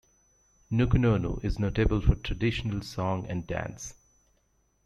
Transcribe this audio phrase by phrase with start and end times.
[0.71, 3.93] Nukunonu is notable for traditional song and dance.